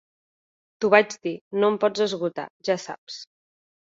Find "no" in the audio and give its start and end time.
1.63-1.69